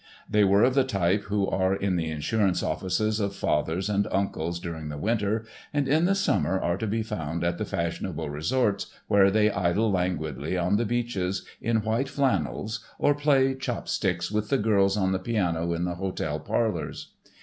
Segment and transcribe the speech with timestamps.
[0.27, 4.59] They were of the type who are in the insurance offices of fathers and uncles
[4.59, 8.87] during the winter, and in the summer are to be found at the fashionable resorts,
[9.07, 14.57] where they idle languidly on the beaches in white flannels or play "chopsticks" with the
[14.57, 17.11] girls on the piano in the hotel parlors.